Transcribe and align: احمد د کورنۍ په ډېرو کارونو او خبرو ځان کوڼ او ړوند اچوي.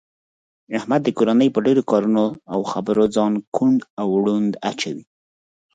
احمد 0.77 1.01
د 1.03 1.09
کورنۍ 1.17 1.49
په 1.53 1.59
ډېرو 1.65 1.83
کارونو 1.91 2.25
او 2.53 2.59
خبرو 2.71 3.03
ځان 3.15 3.33
کوڼ 3.55 3.73
او 4.01 4.07
ړوند 4.23 4.51
اچوي. 4.69 5.03